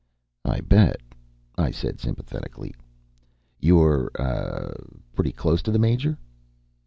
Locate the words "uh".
4.19-4.73